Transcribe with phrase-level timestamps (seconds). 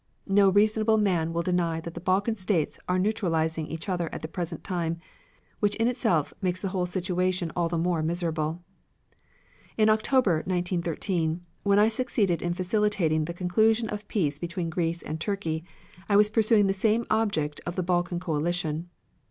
[0.25, 4.27] No reasonable man will deny that the Balkan States are neutralizing each other at the
[4.27, 4.97] present time,
[5.59, 8.63] which in itself makes the whole situation all the more miserable.
[9.77, 15.19] "In October, 1913, when I succeeded in facilitating the conclusion of peace between Greece and
[15.21, 15.63] Turkey,
[16.09, 18.89] I was pursuing the same object of the Balkan coalition.